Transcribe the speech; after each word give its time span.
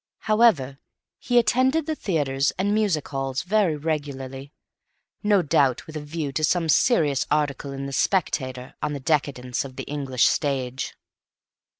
However, 0.21 0.79
he 1.19 1.37
attended 1.37 1.85
the 1.85 1.93
theatres 1.93 2.49
and 2.57 2.73
music 2.73 3.07
halls 3.09 3.43
very 3.43 3.75
regularly—no 3.77 5.43
doubt 5.43 5.85
with 5.85 5.95
a 5.95 6.01
view 6.01 6.31
to 6.31 6.43
some 6.43 6.69
serious 6.69 7.27
articles 7.29 7.75
in 7.75 7.85
the 7.85 7.93
"Spectator" 7.93 8.73
on 8.81 8.93
the 8.93 8.99
decadence 8.99 9.63
of 9.63 9.75
the 9.75 9.83
English 9.83 10.25
stage. 10.27 10.95